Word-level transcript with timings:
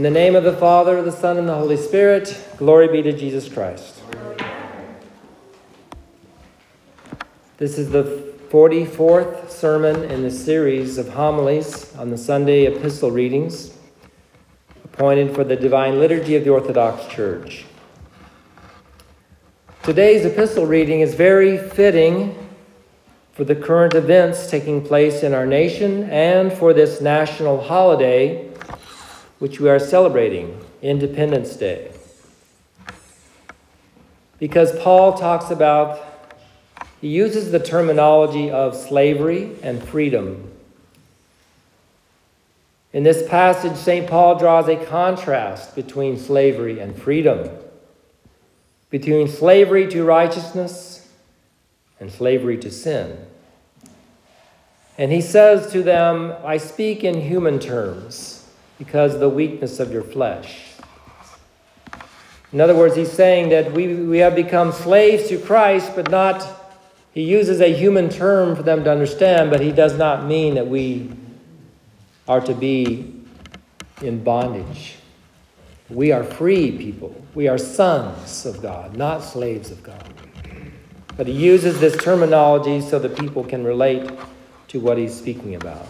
In 0.00 0.04
the 0.04 0.08
name 0.08 0.34
of 0.34 0.44
the 0.44 0.56
Father, 0.56 1.02
the 1.02 1.12
Son, 1.12 1.36
and 1.36 1.46
the 1.46 1.54
Holy 1.54 1.76
Spirit, 1.76 2.34
glory 2.56 2.88
be 2.88 3.02
to 3.02 3.12
Jesus 3.12 3.52
Christ. 3.52 4.00
This 7.58 7.76
is 7.76 7.90
the 7.90 8.32
44th 8.48 9.50
sermon 9.50 10.04
in 10.04 10.22
the 10.22 10.30
series 10.30 10.96
of 10.96 11.10
homilies 11.10 11.94
on 11.96 12.08
the 12.08 12.16
Sunday 12.16 12.64
epistle 12.64 13.10
readings 13.10 13.76
appointed 14.84 15.34
for 15.34 15.44
the 15.44 15.54
Divine 15.54 15.98
Liturgy 15.98 16.34
of 16.34 16.44
the 16.44 16.50
Orthodox 16.50 17.06
Church. 17.12 17.66
Today's 19.82 20.24
epistle 20.24 20.64
reading 20.64 21.02
is 21.02 21.12
very 21.12 21.58
fitting 21.58 22.48
for 23.32 23.44
the 23.44 23.54
current 23.54 23.92
events 23.92 24.50
taking 24.50 24.82
place 24.82 25.22
in 25.22 25.34
our 25.34 25.44
nation 25.44 26.04
and 26.04 26.50
for 26.50 26.72
this 26.72 27.02
national 27.02 27.60
holiday 27.60 28.49
which 29.40 29.58
we 29.58 29.68
are 29.70 29.78
celebrating, 29.78 30.60
Independence 30.82 31.56
Day. 31.56 31.90
Because 34.38 34.78
Paul 34.80 35.14
talks 35.14 35.50
about, 35.50 35.98
he 37.00 37.08
uses 37.08 37.50
the 37.50 37.58
terminology 37.58 38.50
of 38.50 38.76
slavery 38.76 39.56
and 39.62 39.82
freedom. 39.82 40.50
In 42.92 43.02
this 43.02 43.26
passage, 43.28 43.76
St. 43.76 44.06
Paul 44.06 44.38
draws 44.38 44.68
a 44.68 44.76
contrast 44.76 45.74
between 45.74 46.18
slavery 46.18 46.78
and 46.78 46.94
freedom, 46.94 47.48
between 48.90 49.26
slavery 49.26 49.88
to 49.88 50.04
righteousness 50.04 51.08
and 51.98 52.12
slavery 52.12 52.58
to 52.58 52.70
sin. 52.70 53.26
And 54.98 55.10
he 55.10 55.22
says 55.22 55.72
to 55.72 55.82
them, 55.82 56.34
I 56.44 56.58
speak 56.58 57.04
in 57.04 57.22
human 57.22 57.58
terms 57.58 58.29
because 58.80 59.12
of 59.12 59.20
the 59.20 59.28
weakness 59.28 59.78
of 59.78 59.92
your 59.92 60.02
flesh. 60.02 60.72
In 62.50 62.62
other 62.62 62.74
words, 62.74 62.96
he's 62.96 63.12
saying 63.12 63.50
that 63.50 63.72
we, 63.72 63.94
we 63.94 64.18
have 64.20 64.34
become 64.34 64.72
slaves 64.72 65.28
to 65.28 65.36
Christ, 65.38 65.92
but 65.94 66.10
not, 66.10 66.42
he 67.12 67.22
uses 67.22 67.60
a 67.60 67.70
human 67.70 68.08
term 68.08 68.56
for 68.56 68.62
them 68.62 68.82
to 68.84 68.90
understand, 68.90 69.50
but 69.50 69.60
he 69.60 69.70
does 69.70 69.98
not 69.98 70.24
mean 70.24 70.54
that 70.54 70.66
we 70.66 71.10
are 72.26 72.40
to 72.40 72.54
be 72.54 73.22
in 74.00 74.24
bondage. 74.24 74.94
We 75.90 76.10
are 76.10 76.24
free 76.24 76.72
people. 76.78 77.14
We 77.34 77.48
are 77.48 77.58
sons 77.58 78.46
of 78.46 78.62
God, 78.62 78.96
not 78.96 79.22
slaves 79.22 79.70
of 79.70 79.82
God. 79.82 80.14
But 81.18 81.26
he 81.26 81.34
uses 81.34 81.80
this 81.80 81.98
terminology 81.98 82.80
so 82.80 82.98
that 82.98 83.14
people 83.18 83.44
can 83.44 83.62
relate 83.62 84.10
to 84.68 84.80
what 84.80 84.96
he's 84.96 85.14
speaking 85.14 85.54
about. 85.54 85.86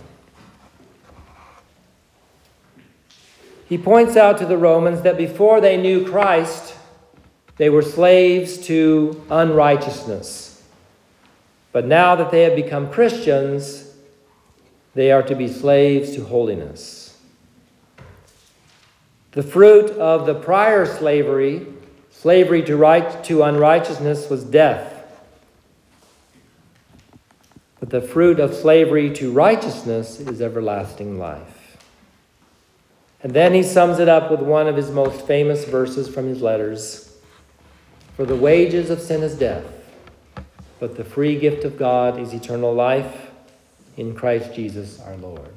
He 3.70 3.78
points 3.78 4.16
out 4.16 4.36
to 4.38 4.46
the 4.46 4.58
Romans 4.58 5.02
that 5.02 5.16
before 5.16 5.60
they 5.60 5.76
knew 5.76 6.04
Christ, 6.04 6.74
they 7.56 7.70
were 7.70 7.82
slaves 7.82 8.58
to 8.66 9.24
unrighteousness. 9.30 10.60
But 11.70 11.86
now 11.86 12.16
that 12.16 12.32
they 12.32 12.42
have 12.42 12.56
become 12.56 12.90
Christians, 12.90 13.94
they 14.94 15.12
are 15.12 15.22
to 15.22 15.36
be 15.36 15.46
slaves 15.46 16.16
to 16.16 16.24
holiness. 16.24 17.16
The 19.30 19.44
fruit 19.44 19.90
of 19.92 20.26
the 20.26 20.34
prior 20.34 20.84
slavery, 20.84 21.64
slavery 22.10 22.64
to, 22.64 22.76
right, 22.76 23.22
to 23.22 23.44
unrighteousness, 23.44 24.28
was 24.28 24.42
death. 24.42 24.96
But 27.78 27.90
the 27.90 28.02
fruit 28.02 28.40
of 28.40 28.52
slavery 28.52 29.14
to 29.14 29.30
righteousness 29.30 30.18
is 30.18 30.42
everlasting 30.42 31.20
life. 31.20 31.59
And 33.22 33.32
then 33.32 33.52
he 33.52 33.62
sums 33.62 33.98
it 33.98 34.08
up 34.08 34.30
with 34.30 34.40
one 34.40 34.66
of 34.66 34.76
his 34.76 34.90
most 34.90 35.26
famous 35.26 35.64
verses 35.64 36.08
from 36.08 36.26
his 36.26 36.40
letters 36.40 37.18
For 38.16 38.24
the 38.24 38.36
wages 38.36 38.90
of 38.90 39.00
sin 39.00 39.22
is 39.22 39.34
death, 39.34 39.64
but 40.78 40.96
the 40.96 41.04
free 41.04 41.38
gift 41.38 41.64
of 41.64 41.78
God 41.78 42.18
is 42.18 42.32
eternal 42.32 42.74
life 42.74 43.30
in 43.96 44.14
Christ 44.14 44.54
Jesus 44.54 45.00
our 45.00 45.16
Lord. 45.16 45.52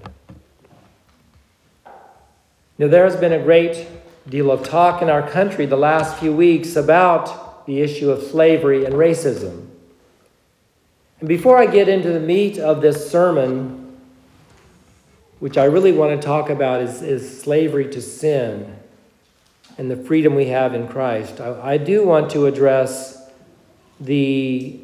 Now, 2.78 2.88
there 2.88 3.04
has 3.06 3.16
been 3.16 3.34
a 3.34 3.42
great 3.42 3.88
deal 4.28 4.52
of 4.52 4.68
talk 4.68 5.02
in 5.02 5.10
our 5.10 5.30
country 5.30 5.66
the 5.66 5.78
last 5.78 6.18
few 6.18 6.34
weeks 6.34 6.76
about 6.76 7.66
the 7.66 7.82
issue 7.82 8.10
of 8.10 8.24
slavery 8.24 8.86
and 8.86 8.96
racism. 8.96 9.68
And 11.20 11.30
before 11.30 11.58
I 11.58 11.68
get 11.68 11.88
into 11.88 12.12
the 12.12 12.20
meat 12.20 12.58
of 12.58 12.82
this 12.82 13.10
sermon, 13.10 13.83
which 15.44 15.58
I 15.58 15.66
really 15.66 15.92
want 15.92 16.18
to 16.22 16.26
talk 16.26 16.50
about, 16.50 16.80
is, 16.80 17.02
is 17.02 17.42
slavery 17.42 17.90
to 17.90 18.02
sin 18.02 18.78
and 19.78 19.92
the 19.92 19.98
freedom 19.98 20.36
we 20.36 20.46
have 20.46 20.74
in 20.74 20.88
Christ. 20.88 21.42
I, 21.42 21.74
I 21.74 21.78
do 21.78 22.06
want 22.06 22.32
to 22.32 22.46
address 22.46 23.30
the 24.00 24.80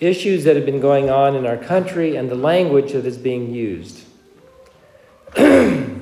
issues 0.00 0.44
that 0.44 0.56
have 0.56 0.64
been 0.64 0.80
going 0.80 1.10
on 1.10 1.36
in 1.36 1.44
our 1.44 1.58
country 1.58 2.16
and 2.16 2.30
the 2.30 2.34
language 2.34 2.92
that 2.92 3.04
is 3.04 3.18
being 3.18 3.52
used. 3.52 4.02
the 5.34 5.98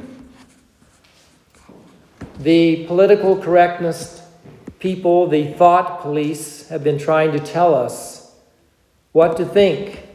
political 2.87 3.43
correctness 3.43 4.23
people, 4.79 5.27
the 5.27 5.53
thought 5.55 6.01
police, 6.01 6.69
have 6.69 6.85
been 6.85 6.97
trying 6.97 7.33
to 7.33 7.41
tell 7.41 7.75
us 7.75 8.37
what 9.11 9.37
to 9.39 9.45
think, 9.45 10.07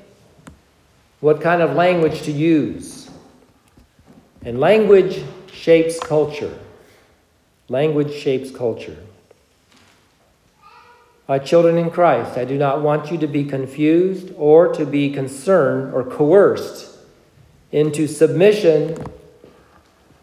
what 1.20 1.42
kind 1.42 1.62
of 1.62 1.74
language 1.76 2.22
to 2.22 2.32
use. 2.32 3.05
And 4.46 4.60
language 4.60 5.24
shapes 5.52 6.00
culture. 6.00 6.58
Language 7.68 8.14
shapes 8.14 8.52
culture. 8.52 8.98
My 11.28 11.40
children 11.40 11.80
in 11.80 11.90
Christ, 11.90 12.38
I 12.38 12.46
do 12.46 12.56
not 12.56 12.82
want 12.82 13.12
you 13.12 13.18
to 13.18 13.28
be 13.28 13.44
confused 13.44 14.32
or 14.38 14.72
to 14.76 14.86
be 14.86 15.12
concerned 15.12 15.92
or 15.92 16.04
coerced 16.04 16.96
into 17.72 18.08
submission 18.08 19.04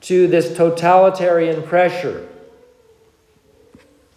to 0.03 0.29
this 0.29 0.57
totalitarian 0.57 1.65
pressure 1.65 2.29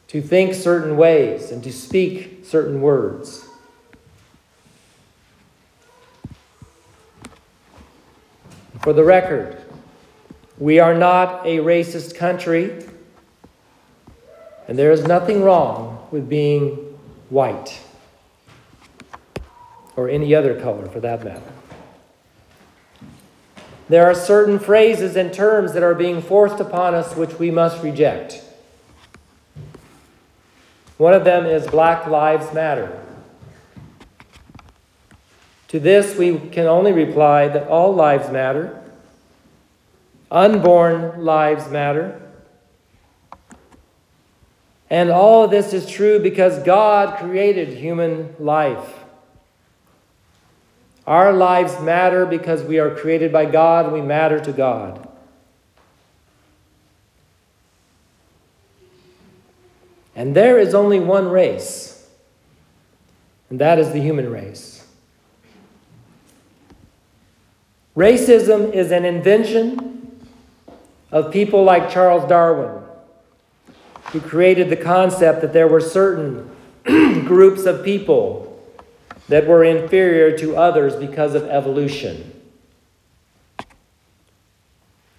to 0.08 0.22
think 0.22 0.54
certain 0.54 0.98
ways 0.98 1.52
and 1.52 1.64
to 1.64 1.74
speak 1.74 2.46
certain 2.46 2.80
words. 2.80 3.44
For 8.82 8.94
the 8.94 9.04
record, 9.04 9.65
we 10.58 10.80
are 10.80 10.94
not 10.94 11.46
a 11.46 11.58
racist 11.58 12.16
country, 12.16 12.84
and 14.68 14.80
there 14.80 14.92
is 14.92 15.04
nothing 15.06 15.44
wrong 15.44 16.08
with 16.12 16.30
being 16.30 16.98
white 17.30 17.82
or 19.96 20.10
any 20.10 20.34
other 20.34 20.60
color 20.60 20.88
for 20.88 21.00
that 21.00 21.24
matter. 21.24 21.42
There 23.88 24.06
are 24.06 24.16
certain 24.16 24.58
phrases 24.58 25.16
and 25.16 25.34
terms 25.34 25.74
that 25.74 25.84
are 25.84 25.94
being 25.94 26.22
forced 26.22 26.60
upon 26.60 26.96
us 26.96 27.16
which 27.16 27.38
we 27.38 27.52
must 27.52 27.84
reject. 27.84 28.42
One 30.98 31.14
of 31.14 31.24
them 31.26 31.46
is 31.46 31.68
Black 31.68 32.08
Lives 32.08 32.54
Matter. 32.54 33.02
To 35.68 35.80
this, 35.80 36.18
we 36.18 36.40
can 36.40 36.66
only 36.66 36.94
reply 36.94 37.50
that 37.50 37.68
all 37.68 37.94
lives 37.94 38.32
matter 38.32 38.82
Unborn 40.32 41.24
lives 41.24 41.70
matter. 41.70 42.22
And 44.90 45.10
all 45.10 45.44
of 45.44 45.52
this 45.52 45.74
is 45.74 45.90
true 45.90 46.20
because 46.20 46.64
God 46.64 47.18
created 47.18 47.70
human 47.70 48.36
life. 48.40 49.06
Our 51.08 51.34
lives 51.34 51.80
matter 51.82 52.26
because 52.26 52.64
we 52.64 52.80
are 52.80 52.96
created 52.96 53.32
by 53.32 53.46
God 53.46 53.92
we 53.92 54.02
matter 54.02 54.40
to 54.40 54.52
God. 54.52 55.08
And 60.16 60.36
there 60.36 60.58
is 60.58 60.74
only 60.74 61.00
one 61.00 61.28
race, 61.28 62.08
and 63.50 63.60
that 63.60 63.78
is 63.80 63.92
the 63.92 64.00
human 64.00 64.32
race. 64.32 64.88
Racism 67.98 68.74
is 68.74 68.92
an 68.92 69.04
invention 69.04 69.85
of 71.16 71.32
people 71.32 71.64
like 71.64 71.90
Charles 71.90 72.28
Darwin, 72.28 72.84
who 74.12 74.20
created 74.20 74.70
the 74.70 74.76
concept 74.76 75.40
that 75.40 75.54
there 75.54 75.66
were 75.66 75.80
certain 75.80 76.54
groups 76.84 77.64
of 77.64 77.86
people 77.86 78.62
that 79.30 79.48
were 79.48 79.64
inferior 79.64 80.38
to 80.38 80.58
others 80.58 80.94
because 80.98 81.34
of 81.34 81.44
evolution. 81.44 82.34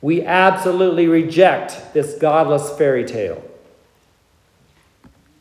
We 0.03 0.23
absolutely 0.23 1.09
reject 1.09 1.95
this 1.95 2.19
godless 2.19 2.77
fairy 2.77 3.07
tale. 3.07 3.43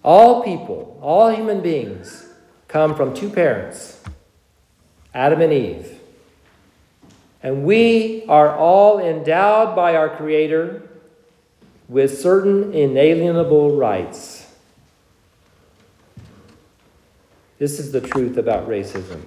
All 0.05 0.41
people, 0.41 0.97
all 1.01 1.35
human 1.35 1.59
beings, 1.59 2.29
come 2.69 2.95
from 2.95 3.13
two 3.13 3.29
parents 3.29 4.01
Adam 5.13 5.41
and 5.41 5.51
Eve. 5.51 5.94
And 7.45 7.63
we 7.63 8.25
are 8.27 8.55
all 8.55 8.97
endowed 8.97 9.75
by 9.75 9.95
our 9.95 10.09
Creator 10.09 10.81
with 11.87 12.19
certain 12.19 12.73
inalienable 12.73 13.77
rights. 13.77 14.51
This 17.59 17.79
is 17.79 17.91
the 17.91 18.01
truth 18.01 18.37
about 18.37 18.67
racism. 18.67 19.21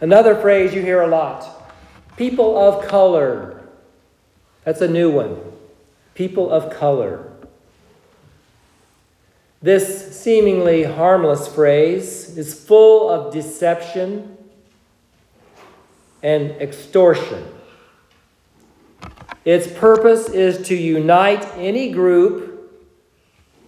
Another 0.00 0.34
phrase 0.34 0.74
you 0.74 0.82
hear 0.82 1.02
a 1.02 1.06
lot 1.06 1.46
people 2.16 2.58
of 2.58 2.84
color. 2.88 3.62
That's 4.64 4.80
a 4.80 4.88
new 4.88 5.08
one. 5.08 5.40
People 6.16 6.50
of 6.50 6.76
color. 6.76 7.32
This 9.62 10.20
seemingly 10.20 10.82
harmless 10.82 11.46
phrase 11.46 12.36
is 12.36 12.60
full 12.60 13.08
of 13.08 13.32
deception 13.32 14.36
and 16.22 16.50
extortion. 16.52 17.44
Its 19.44 19.66
purpose 19.78 20.28
is 20.28 20.68
to 20.68 20.74
unite 20.74 21.44
any 21.56 21.90
group 21.90 22.52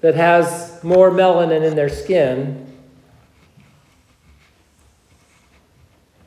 that 0.00 0.14
has 0.14 0.82
more 0.84 1.10
melanin 1.10 1.64
in 1.66 1.74
their 1.74 1.88
skin 1.88 2.64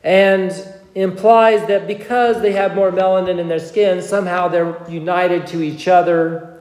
and 0.04 0.66
implies 0.94 1.66
that 1.68 1.86
because 1.86 2.40
they 2.40 2.52
have 2.52 2.74
more 2.74 2.90
melanin 2.90 3.38
in 3.38 3.48
their 3.48 3.58
skin, 3.58 4.02
somehow 4.02 4.48
they're 4.48 4.76
united 4.88 5.46
to 5.46 5.62
each 5.62 5.86
other 5.86 6.60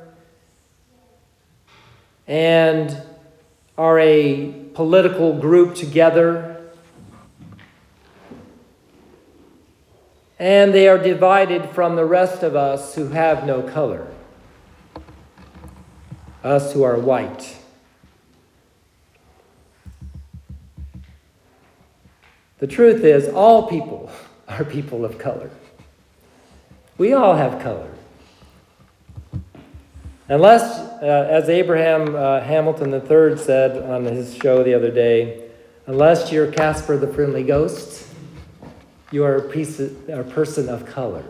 and 2.28 2.96
are 3.78 4.00
a 4.00 4.52
political 4.74 5.40
group 5.40 5.76
together. 5.76 6.57
And 10.40 10.74
they 10.74 10.88
are 10.88 10.98
divided 10.98 11.70
from 11.72 11.96
the 11.96 12.06
rest 12.06 12.44
of 12.44 12.56
us 12.56 12.96
who 12.96 13.10
have 13.10 13.46
no 13.46 13.64
color, 13.64 14.08
us 16.44 16.74
who 16.74 16.84
are 16.84 17.00
white. 17.00 17.58
The 22.60 22.68
truth 22.68 23.04
is, 23.04 23.28
all 23.30 23.68
people 23.68 24.12
are 24.48 24.64
people 24.64 25.06
of 25.06 25.18
color. 25.18 25.50
We 26.98 27.14
all 27.14 27.36
have 27.36 27.62
color. 27.62 27.92
Unless, 30.30 30.80
uh, 31.02 31.28
as 31.30 31.48
Abraham 31.48 32.16
uh, 32.16 32.42
Hamilton 32.42 32.94
III 32.94 33.38
said 33.38 33.82
on 33.84 34.04
his 34.04 34.36
show 34.36 34.64
the 34.64 34.74
other 34.74 34.92
day, 34.92 35.50
unless 35.86 36.32
you're 36.32 36.52
Casper 36.52 36.98
the 36.98 37.08
Friendly 37.08 37.44
Ghost, 37.44 38.07
you 39.12 39.24
are 39.24 39.38
a, 39.38 39.42
piece 39.42 39.80
a 39.80 40.24
person 40.24 40.70
of 40.70 40.86
color. 40.86 41.24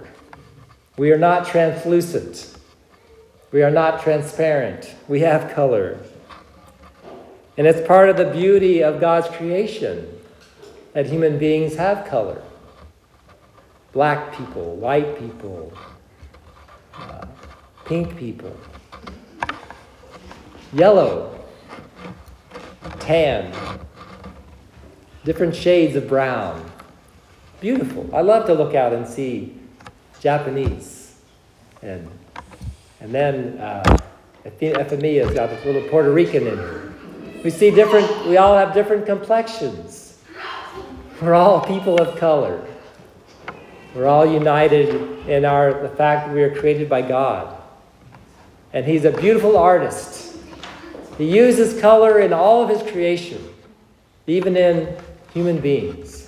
We 0.97 1.11
are 1.11 1.17
not 1.17 1.45
translucent. 1.45 2.57
We 3.51 3.63
are 3.63 3.71
not 3.71 4.01
transparent. 4.01 4.95
We 5.07 5.21
have 5.21 5.53
color. 5.53 5.99
And 7.57 7.65
it's 7.67 7.85
part 7.87 8.09
of 8.09 8.17
the 8.17 8.25
beauty 8.25 8.83
of 8.83 8.99
God's 8.99 9.27
creation 9.35 10.07
that 10.93 11.05
human 11.05 11.37
beings 11.37 11.75
have 11.75 12.07
color. 12.07 12.41
Black 13.93 14.35
people, 14.35 14.75
white 14.75 15.17
people, 15.17 15.73
uh, 16.95 17.25
pink 17.85 18.17
people 18.17 18.55
yellow, 20.73 21.33
tan, 22.99 23.53
different 25.23 25.55
shades 25.55 25.95
of 25.95 26.07
brown. 26.07 26.71
Beautiful. 27.59 28.09
I 28.13 28.21
love 28.21 28.45
to 28.47 28.53
look 28.53 28.75
out 28.75 28.93
and 28.93 29.07
see 29.07 29.55
Japanese. 30.19 31.15
And, 31.81 32.07
and 32.99 33.13
then 33.13 33.57
uh, 33.59 33.97
Euphemia's 34.45 35.33
got 35.33 35.49
a 35.49 35.65
little 35.65 35.87
Puerto 35.89 36.11
Rican 36.11 36.47
in 36.47 36.57
her. 36.57 36.93
We 37.43 37.49
see 37.49 37.71
different, 37.71 38.27
we 38.27 38.37
all 38.37 38.57
have 38.57 38.73
different 38.73 39.05
complexions. 39.05 40.19
We're 41.21 41.33
all 41.33 41.61
people 41.61 41.99
of 41.99 42.17
color. 42.17 42.63
We're 43.95 44.07
all 44.07 44.25
united 44.25 45.27
in 45.27 45.45
our, 45.45 45.81
the 45.81 45.89
fact 45.89 46.27
that 46.27 46.35
we 46.35 46.43
are 46.43 46.53
created 46.53 46.87
by 46.89 47.01
God. 47.01 47.55
And 48.73 48.85
He's 48.85 49.05
a 49.05 49.11
beautiful 49.11 49.57
artist. 49.57 50.37
He 51.17 51.35
uses 51.35 51.81
color 51.81 52.19
in 52.19 52.31
all 52.31 52.61
of 52.61 52.69
his 52.69 52.91
creation, 52.91 53.43
even 54.27 54.55
in 54.55 54.95
human 55.33 55.59
beings. 55.59 56.26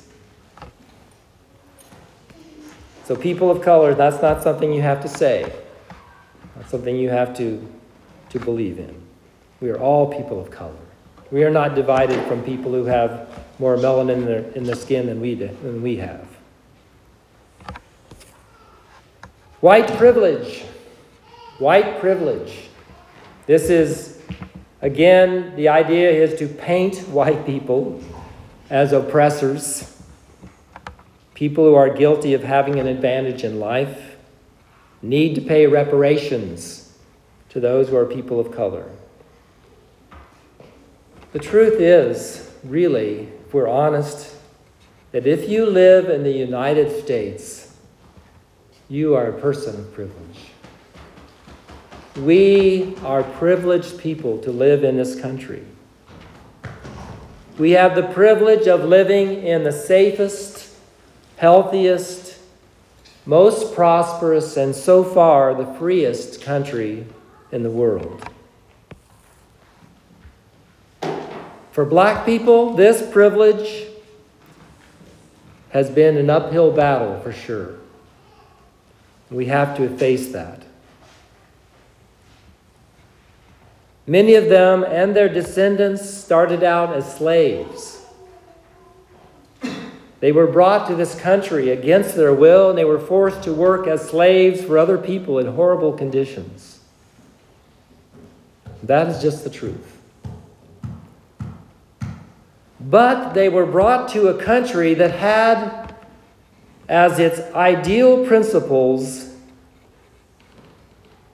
So, 3.09 3.15
people 3.15 3.49
of 3.49 3.63
color, 3.63 3.95
that's 3.95 4.21
not 4.21 4.43
something 4.43 4.71
you 4.71 4.83
have 4.83 5.01
to 5.01 5.07
say. 5.07 5.51
That's 6.55 6.69
something 6.69 6.95
you 6.95 7.09
have 7.09 7.35
to, 7.37 7.67
to 8.29 8.39
believe 8.39 8.77
in. 8.77 9.01
We 9.61 9.71
are 9.71 9.79
all 9.79 10.13
people 10.13 10.39
of 10.39 10.51
color. 10.51 10.77
We 11.31 11.43
are 11.43 11.49
not 11.49 11.73
divided 11.73 12.23
from 12.27 12.43
people 12.43 12.71
who 12.71 12.85
have 12.85 13.27
more 13.57 13.77
melanin 13.77 14.13
in 14.13 14.25
their, 14.25 14.41
in 14.51 14.75
skin 14.75 15.07
than 15.07 15.19
we, 15.19 15.33
than 15.33 15.81
we 15.81 15.95
have. 15.95 16.27
White 19.59 19.87
privilege. 19.97 20.65
White 21.57 21.99
privilege. 21.99 22.69
This 23.47 23.71
is 23.71 24.21
Again, 24.83 25.55
the 25.55 25.69
idea 25.69 26.11
is 26.11 26.37
to 26.37 26.47
paint 26.47 26.99
white 27.09 27.43
people 27.47 28.03
as 28.69 28.93
oppressors, 28.93 29.98
people 31.39 31.63
who 31.63 31.73
are 31.73 31.89
guilty 31.89 32.33
of 32.33 32.43
having 32.43 32.81
an 32.81 32.85
advantage 32.85 33.45
in 33.45 33.61
life, 33.61 34.17
need 35.01 35.35
to 35.35 35.39
pay 35.39 35.65
reparations 35.65 36.97
to 37.47 37.61
those 37.61 37.87
who 37.87 37.95
are 37.95 38.05
people 38.05 38.41
of 38.41 38.51
color. 38.51 38.83
The 41.31 41.39
truth 41.39 41.79
is, 41.79 42.51
really, 42.61 43.29
if 43.45 43.53
we're 43.53 43.69
honest, 43.69 44.35
that 45.13 45.25
if 45.25 45.47
you 45.47 45.65
live 45.65 46.09
in 46.09 46.23
the 46.23 46.31
United 46.31 47.01
States, 47.01 47.73
you 48.89 49.15
are 49.15 49.27
a 49.27 49.39
person 49.39 49.79
of 49.79 49.93
privilege. 49.93 50.49
We 52.17 52.97
are 53.05 53.23
privileged 53.23 53.97
people 53.97 54.39
to 54.39 54.51
live 54.51 54.83
in 54.83 54.97
this 54.97 55.17
country. 55.17 55.63
We 57.57 57.71
have 57.71 57.95
the 57.95 58.03
privilege 58.03 58.67
of 58.67 58.83
living 58.83 59.43
in 59.43 59.63
the 59.63 59.71
safest, 59.71 60.58
healthiest, 61.39 62.37
most 63.25 63.73
prosperous, 63.73 64.57
and 64.57 64.75
so 64.75 65.05
far 65.05 65.53
the 65.53 65.73
freest 65.79 66.41
country 66.41 67.05
in 67.49 67.63
the 67.63 67.69
world. 67.71 68.29
For 71.71 71.85
black 71.85 72.25
people, 72.25 72.73
this 72.73 73.09
privilege 73.09 73.87
has 75.69 75.89
been 75.89 76.17
an 76.17 76.29
uphill 76.29 76.73
battle 76.73 77.21
for 77.21 77.31
sure. 77.31 77.75
We 79.31 79.45
have 79.45 79.77
to 79.77 79.87
face 79.97 80.33
that. 80.33 80.63
Many 84.05 84.35
of 84.35 84.49
them 84.49 84.83
and 84.83 85.15
their 85.15 85.29
descendants 85.29 86.09
started 86.09 86.63
out 86.63 86.93
as 86.93 87.15
slaves. 87.15 87.98
They 90.19 90.31
were 90.33 90.47
brought 90.47 90.87
to 90.87 90.95
this 90.95 91.15
country 91.15 91.69
against 91.69 92.15
their 92.15 92.33
will, 92.33 92.69
and 92.69 92.77
they 92.77 92.83
were 92.83 92.99
forced 92.99 93.43
to 93.43 93.53
work 93.53 93.87
as 93.87 94.09
slaves 94.09 94.61
for 94.61 94.77
other 94.77 94.97
people 94.97 95.39
in 95.39 95.47
horrible 95.47 95.93
conditions. 95.93 96.79
That 98.83 99.07
is 99.07 99.21
just 99.21 99.43
the 99.43 99.49
truth. 99.49 99.97
But 102.81 103.33
they 103.33 103.49
were 103.49 103.65
brought 103.65 104.09
to 104.09 104.27
a 104.27 104.41
country 104.41 104.93
that 104.95 105.11
had 105.11 105.95
as 106.87 107.19
its 107.19 107.39
ideal 107.53 108.25
principles 108.25 109.33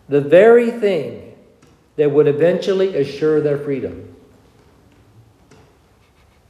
the 0.10 0.22
very 0.22 0.70
thing 0.70 1.36
that 1.96 2.12
would 2.12 2.28
eventually 2.28 2.96
assure 2.98 3.42
their 3.42 3.58
freedom 3.58 4.12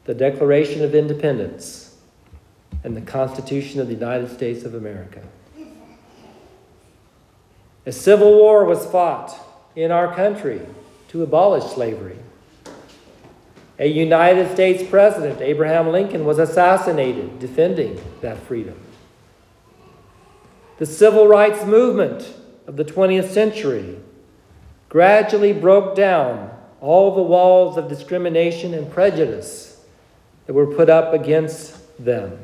the 0.05 0.13
Declaration 0.13 0.83
of 0.83 0.93
Independence 0.93 1.84
and 2.85 2.95
the 2.95 3.01
Constitution 3.01 3.81
of 3.81 3.87
the 3.87 3.95
United 3.95 4.29
States 4.31 4.63
of 4.63 4.75
America. 4.75 5.23
A 7.87 7.91
civil 7.91 8.35
war 8.35 8.63
was 8.63 8.85
fought 8.85 9.35
in 9.75 9.91
our 9.91 10.13
country 10.13 10.61
to 11.07 11.23
abolish 11.23 11.63
slavery. 11.73 12.17
A 13.79 13.87
United 13.87 14.51
States 14.53 14.87
President, 14.87 15.41
Abraham 15.41 15.89
Lincoln, 15.89 16.25
was 16.25 16.37
assassinated 16.37 17.39
defending 17.39 17.99
that 18.21 18.37
freedom. 18.37 18.79
The 20.77 20.85
civil 20.85 21.27
rights 21.27 21.65
movement 21.65 22.35
of 22.67 22.75
the 22.75 22.85
20th 22.85 23.31
century 23.31 23.97
gradually 24.89 25.53
broke 25.53 25.95
down 25.95 26.55
all 26.81 27.15
the 27.15 27.23
walls 27.23 27.77
of 27.77 27.89
discrimination 27.89 28.75
and 28.75 28.91
prejudice 28.91 29.83
that 30.45 30.53
were 30.53 30.67
put 30.67 30.87
up 30.87 31.13
against 31.13 31.81
them. 31.97 32.37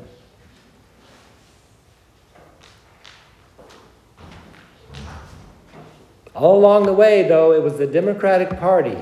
All 6.34 6.58
along 6.58 6.84
the 6.86 6.94
way, 6.94 7.22
though, 7.28 7.52
it 7.52 7.62
was 7.62 7.76
the 7.76 7.86
Democratic 7.86 8.58
Party 8.58 8.96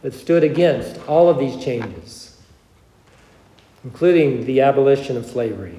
that 0.00 0.14
stood 0.14 0.42
against 0.42 0.98
all 1.06 1.28
of 1.28 1.38
these 1.38 1.62
changes, 1.62 2.38
including 3.84 4.46
the 4.46 4.62
abolition 4.62 5.18
of 5.18 5.26
slavery. 5.26 5.78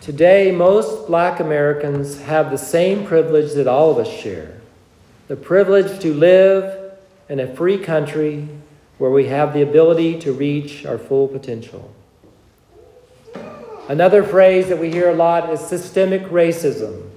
Today, 0.00 0.52
most 0.52 1.08
black 1.08 1.40
Americans 1.40 2.20
have 2.22 2.50
the 2.50 2.58
same 2.58 3.06
privilege 3.06 3.54
that 3.54 3.66
all 3.66 3.90
of 3.90 3.98
us 3.98 4.08
share 4.08 4.59
the 5.30 5.36
privilege 5.36 6.00
to 6.00 6.12
live 6.12 6.92
in 7.28 7.38
a 7.38 7.54
free 7.54 7.78
country 7.78 8.48
where 8.98 9.12
we 9.12 9.26
have 9.26 9.54
the 9.54 9.62
ability 9.62 10.18
to 10.18 10.32
reach 10.32 10.84
our 10.84 10.98
full 10.98 11.28
potential. 11.28 11.94
Another 13.88 14.24
phrase 14.24 14.66
that 14.70 14.78
we 14.80 14.90
hear 14.90 15.08
a 15.08 15.14
lot 15.14 15.48
is 15.50 15.60
systemic 15.60 16.22
racism. 16.30 17.08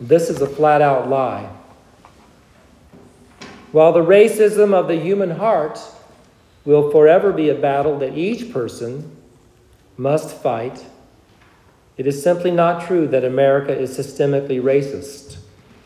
This 0.00 0.30
is 0.30 0.40
a 0.40 0.46
flat 0.46 0.80
out 0.80 1.08
lie. 1.08 1.50
While 3.72 3.92
the 3.92 4.04
racism 4.04 4.74
of 4.74 4.86
the 4.86 5.00
human 5.00 5.30
heart 5.30 5.80
will 6.64 6.88
forever 6.92 7.32
be 7.32 7.48
a 7.48 7.54
battle 7.56 7.98
that 7.98 8.16
each 8.16 8.52
person 8.52 9.16
must 9.96 10.40
fight, 10.40 10.86
it 11.96 12.06
is 12.06 12.22
simply 12.22 12.52
not 12.52 12.86
true 12.86 13.08
that 13.08 13.24
America 13.24 13.76
is 13.76 13.98
systemically 13.98 14.62
racist 14.62 15.38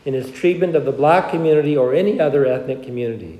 in 0.05 0.15
its 0.15 0.31
treatment 0.31 0.75
of 0.75 0.85
the 0.85 0.91
black 0.91 1.29
community 1.29 1.77
or 1.77 1.93
any 1.93 2.19
other 2.19 2.45
ethnic 2.45 2.83
community. 2.83 3.39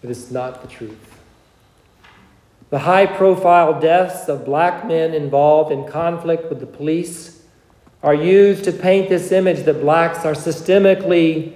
But 0.00 0.10
it's 0.10 0.30
not 0.30 0.62
the 0.62 0.68
truth. 0.68 1.16
The 2.70 2.80
high 2.80 3.06
profile 3.06 3.80
deaths 3.80 4.28
of 4.28 4.44
black 4.44 4.86
men 4.86 5.14
involved 5.14 5.70
in 5.70 5.86
conflict 5.86 6.48
with 6.48 6.60
the 6.60 6.66
police 6.66 7.42
are 8.02 8.14
used 8.14 8.64
to 8.64 8.72
paint 8.72 9.08
this 9.08 9.32
image 9.32 9.64
that 9.64 9.80
blacks 9.80 10.24
are 10.24 10.34
systemically 10.34 11.54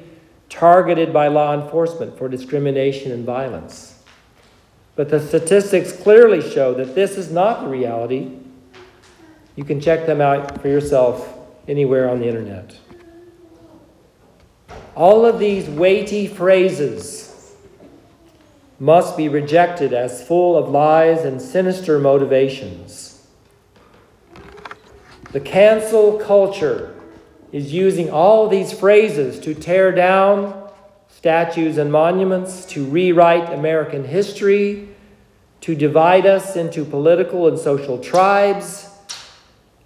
targeted 0.49 1.12
by 1.12 1.28
law 1.28 1.54
enforcement 1.54 2.16
for 2.18 2.28
discrimination 2.28 3.12
and 3.12 3.25
violence. 3.25 4.02
But 4.97 5.09
the 5.09 5.20
statistics 5.20 5.92
clearly 5.92 6.42
show 6.42 6.75
that 6.75 6.94
this 6.94 7.16
is 7.16 7.30
not 7.30 7.62
the 7.62 7.68
reality. 7.68 8.32
You 9.56 9.64
can 9.64 9.80
check 9.80 10.06
them 10.06 10.20
out 10.20 10.61
for 10.61 10.68
yourself 10.68 11.38
anywhere 11.68 12.11
on 12.11 12.18
the 12.18 12.26
internet. 12.26 12.76
All 15.00 15.25
of 15.25 15.38
these 15.38 15.66
weighty 15.66 16.26
phrases 16.26 17.54
must 18.78 19.16
be 19.16 19.30
rejected 19.30 19.95
as 19.95 20.23
full 20.23 20.59
of 20.59 20.69
lies 20.69 21.25
and 21.25 21.40
sinister 21.40 21.99
motivations. 21.99 23.26
The 25.33 25.40
cancel 25.40 26.19
culture 26.19 26.95
is 27.50 27.73
using 27.73 28.11
all 28.11 28.47
these 28.47 28.75
phrases 28.75 29.40
to 29.40 29.54
tear 29.54 29.90
down 29.90 30.69
statues 31.09 31.78
and 31.78 31.90
monuments, 31.90 32.66
to 32.66 32.85
rewrite 32.85 33.50
American 33.50 34.04
history, 34.04 34.87
to 35.62 35.75
divide 35.75 36.26
us 36.26 36.57
into 36.57 36.85
political 36.85 37.49
and 37.49 37.59
social 37.59 37.97
tribes, 37.97 38.90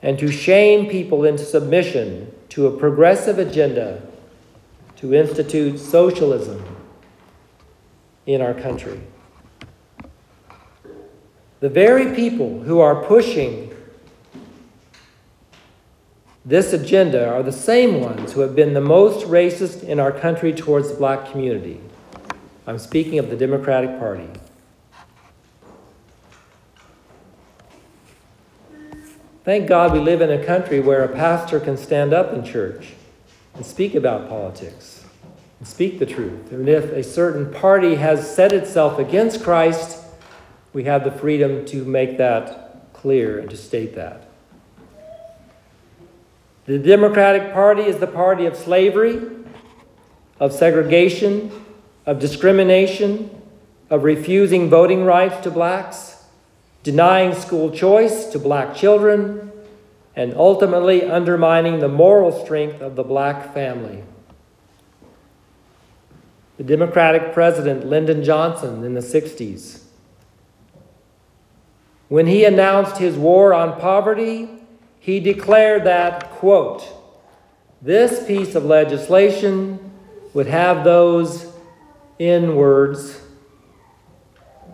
and 0.02 0.18
to 0.18 0.32
shame 0.32 0.90
people 0.90 1.24
into 1.24 1.44
submission 1.44 2.34
to 2.48 2.66
a 2.66 2.76
progressive 2.76 3.38
agenda 3.38 4.02
to 4.96 5.14
institute 5.14 5.78
socialism 5.78 6.64
in 8.26 8.40
our 8.40 8.54
country. 8.54 9.00
The 11.60 11.68
very 11.68 12.14
people 12.14 12.60
who 12.60 12.80
are 12.80 13.04
pushing 13.04 13.74
this 16.44 16.72
agenda 16.74 17.26
are 17.26 17.42
the 17.42 17.52
same 17.52 18.00
ones 18.00 18.32
who 18.32 18.40
have 18.42 18.54
been 18.54 18.74
the 18.74 18.80
most 18.80 19.26
racist 19.26 19.82
in 19.82 19.98
our 19.98 20.12
country 20.12 20.52
towards 20.52 20.90
the 20.90 20.94
black 20.94 21.30
community. 21.30 21.80
I'm 22.66 22.78
speaking 22.78 23.18
of 23.18 23.30
the 23.30 23.36
Democratic 23.36 23.98
Party. 23.98 24.28
Thank 29.44 29.68
God 29.68 29.92
we 29.92 30.00
live 30.00 30.22
in 30.22 30.30
a 30.30 30.42
country 30.42 30.80
where 30.80 31.04
a 31.04 31.08
pastor 31.08 31.60
can 31.60 31.76
stand 31.76 32.14
up 32.14 32.32
in 32.32 32.44
church 32.44 32.93
and 33.54 33.64
speak 33.64 33.94
about 33.94 34.28
politics 34.28 35.04
and 35.58 35.68
speak 35.68 35.98
the 35.98 36.06
truth. 36.06 36.52
And 36.52 36.68
if 36.68 36.84
a 36.92 37.02
certain 37.02 37.52
party 37.52 37.94
has 37.94 38.34
set 38.34 38.52
itself 38.52 38.98
against 38.98 39.42
Christ, 39.42 40.04
we 40.72 40.84
have 40.84 41.04
the 41.04 41.12
freedom 41.12 41.64
to 41.66 41.84
make 41.84 42.18
that 42.18 42.92
clear 42.92 43.38
and 43.38 43.48
to 43.50 43.56
state 43.56 43.94
that. 43.94 44.28
The 46.66 46.78
Democratic 46.78 47.52
Party 47.52 47.82
is 47.82 47.98
the 47.98 48.06
party 48.06 48.46
of 48.46 48.56
slavery, 48.56 49.20
of 50.40 50.52
segregation, 50.52 51.52
of 52.06 52.18
discrimination, 52.18 53.30
of 53.90 54.02
refusing 54.02 54.70
voting 54.70 55.04
rights 55.04 55.42
to 55.44 55.50
blacks, 55.50 56.24
denying 56.82 57.34
school 57.34 57.70
choice 57.70 58.26
to 58.26 58.38
black 58.38 58.74
children, 58.74 59.52
and 60.16 60.34
ultimately 60.34 61.04
undermining 61.04 61.80
the 61.80 61.88
moral 61.88 62.32
strength 62.44 62.80
of 62.80 62.96
the 62.96 63.02
black 63.02 63.52
family. 63.52 64.04
The 66.56 66.64
Democratic 66.64 67.32
president, 67.32 67.84
Lyndon 67.84 68.22
Johnson, 68.22 68.84
in 68.84 68.94
the 68.94 69.00
60s, 69.00 69.80
when 72.08 72.26
he 72.26 72.44
announced 72.44 72.98
his 72.98 73.16
war 73.16 73.52
on 73.52 73.80
poverty, 73.80 74.48
he 75.00 75.18
declared 75.20 75.84
that, 75.84 76.30
quote, 76.30 76.86
this 77.82 78.24
piece 78.26 78.54
of 78.54 78.64
legislation 78.64 79.90
would 80.32 80.46
have 80.46 80.84
those 80.84 81.52
N 82.20 82.56
words, 82.56 83.20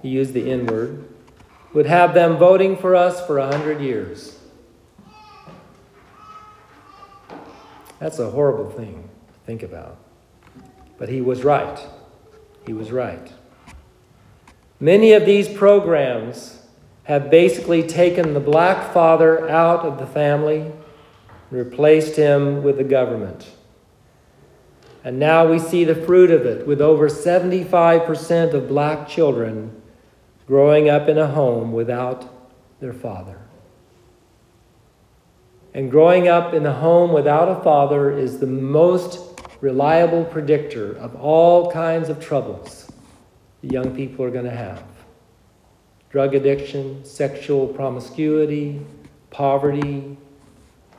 he 0.03 0.09
used 0.09 0.35
the 0.35 0.51
N 0.51 0.67
word, 0.67 1.09
would 1.73 1.87
have 1.87 2.15
them 2.15 2.37
voting 2.37 2.77
for 2.77 2.95
us 2.95 3.25
for 3.27 3.39
a 3.39 3.47
hundred 3.47 3.81
years. 3.81 4.40
That's 8.01 8.19
a 8.19 8.31
horrible 8.31 8.71
thing 8.71 9.09
to 9.29 9.39
think 9.47 9.63
about. 9.63 9.99
But 10.99 11.11
he 11.11 11.21
was 11.21 11.45
right. 11.45 11.79
He 12.67 12.73
was 12.73 12.91
right. 12.91 13.33
Many 14.81 15.13
of 15.13 15.27
these 15.27 15.49
programs 15.49 16.63
have 17.05 17.31
basically 17.31 17.83
taken 17.83 18.35
the 18.35 18.41
black 18.41 18.93
father 18.95 19.49
out 19.49 19.81
of 19.81 19.99
the 19.99 20.07
family 20.07 20.61
and 20.61 20.73
replaced 21.51 22.17
him 22.17 22.63
with 22.63 22.79
the 22.79 22.85
government. 22.85 23.51
And 25.05 25.19
now 25.19 25.47
we 25.47 25.59
see 25.59 25.85
the 25.85 25.95
fruit 25.95 26.31
of 26.31 26.47
it 26.47 26.67
with 26.67 26.81
over 26.81 27.09
75% 27.09 28.55
of 28.55 28.69
black 28.69 29.09
children 29.09 29.81
growing 30.47 30.89
up 30.89 31.09
in 31.09 31.19
a 31.19 31.27
home 31.27 31.73
without 31.73 32.29
their 32.81 32.93
father. 32.93 33.39
And 35.73 35.91
growing 35.91 36.27
up 36.27 36.53
in 36.53 36.67
a 36.67 36.73
home 36.73 37.13
without 37.13 37.49
a 37.49 37.63
father 37.63 38.11
is 38.11 38.39
the 38.39 38.47
most 38.47 39.41
reliable 39.61 40.25
predictor 40.25 40.97
of 40.97 41.15
all 41.15 41.71
kinds 41.71 42.09
of 42.09 42.19
troubles 42.19 42.91
the 43.63 43.69
young 43.69 43.95
people 43.95 44.25
are 44.25 44.31
going 44.31 44.47
to 44.47 44.51
have 44.51 44.83
drug 46.09 46.35
addiction, 46.35 47.05
sexual 47.05 47.69
promiscuity, 47.69 48.81
poverty, 49.31 50.17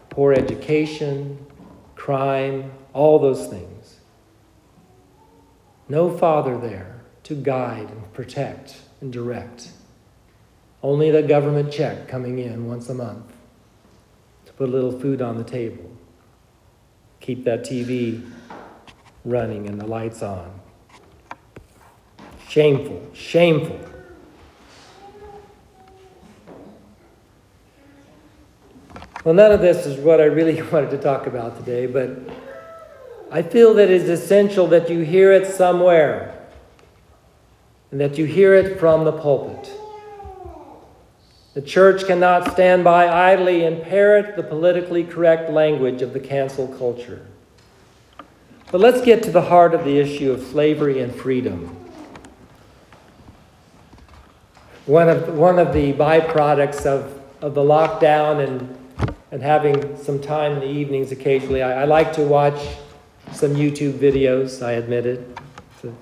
poor 0.09 0.31
education, 0.31 1.45
crime, 1.95 2.71
all 2.93 3.19
those 3.19 3.47
things. 3.47 3.97
No 5.89 6.15
father 6.17 6.57
there 6.57 7.01
to 7.23 7.35
guide 7.35 7.89
and 7.89 8.13
protect 8.13 8.77
and 9.01 9.11
direct. 9.11 9.71
Only 10.81 11.11
the 11.11 11.23
government 11.23 11.73
check 11.73 12.07
coming 12.07 12.39
in 12.39 12.67
once 12.67 12.87
a 12.87 12.93
month 12.93 13.33
put 14.61 14.69
a 14.69 14.71
little 14.71 14.91
food 14.91 15.23
on 15.23 15.39
the 15.39 15.43
table, 15.43 15.89
keep 17.19 17.45
that 17.45 17.63
TV 17.63 18.23
running 19.25 19.67
and 19.67 19.81
the 19.81 19.87
lights 19.87 20.21
on. 20.21 20.53
Shameful, 22.47 23.09
shameful. 23.11 23.79
Well, 29.23 29.33
none 29.33 29.51
of 29.51 29.61
this 29.61 29.87
is 29.87 29.97
what 29.97 30.21
I 30.21 30.25
really 30.25 30.61
wanted 30.71 30.91
to 30.91 30.99
talk 30.99 31.25
about 31.25 31.57
today, 31.57 31.87
but 31.87 32.11
I 33.31 33.41
feel 33.41 33.73
that 33.73 33.89
it 33.89 33.99
is 33.99 34.09
essential 34.09 34.67
that 34.67 34.91
you 34.91 34.99
hear 34.99 35.31
it 35.31 35.47
somewhere 35.47 36.39
and 37.89 37.99
that 37.99 38.19
you 38.19 38.25
hear 38.25 38.53
it 38.53 38.79
from 38.79 39.05
the 39.05 39.11
pulpit. 39.11 39.80
The 41.53 41.61
church 41.61 42.05
cannot 42.05 42.49
stand 42.53 42.85
by 42.85 43.09
idly 43.09 43.65
and 43.65 43.83
parrot 43.83 44.37
the 44.37 44.43
politically 44.43 45.03
correct 45.03 45.49
language 45.49 46.01
of 46.01 46.13
the 46.13 46.19
cancel 46.19 46.67
culture. 46.67 47.25
But 48.71 48.79
let's 48.79 49.01
get 49.01 49.21
to 49.23 49.31
the 49.31 49.41
heart 49.41 49.73
of 49.73 49.83
the 49.83 49.99
issue 49.99 50.31
of 50.31 50.41
slavery 50.43 51.01
and 51.01 51.13
freedom. 51.13 51.75
One 54.85 55.09
of, 55.09 55.35
one 55.35 55.59
of 55.59 55.73
the 55.73 55.91
byproducts 55.91 56.85
of, 56.85 57.21
of 57.41 57.53
the 57.53 57.61
lockdown 57.61 58.47
and, 58.47 59.15
and 59.31 59.41
having 59.41 59.97
some 59.97 60.21
time 60.21 60.53
in 60.53 60.59
the 60.59 60.69
evenings 60.69 61.11
occasionally, 61.11 61.61
I, 61.61 61.81
I 61.81 61.83
like 61.83 62.13
to 62.13 62.23
watch 62.23 62.77
some 63.33 63.55
YouTube 63.55 63.93
videos, 63.93 64.65
I 64.65 64.73
admit 64.73 65.05
it. 65.05 65.37
It's 65.75 65.83
a 65.83 65.93